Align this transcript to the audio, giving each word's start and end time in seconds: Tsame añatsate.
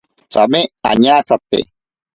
Tsame 0.31 0.61
añatsate. 0.91 1.59